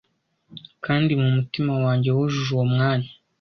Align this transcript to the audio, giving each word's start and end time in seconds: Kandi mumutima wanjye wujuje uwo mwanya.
Kandi 0.85 1.11
mumutima 1.21 1.73
wanjye 1.83 2.09
wujuje 2.15 2.51
uwo 2.53 2.65
mwanya. 2.73 3.09